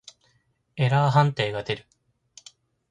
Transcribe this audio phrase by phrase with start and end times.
[0.77, 1.85] エラー判定が出る。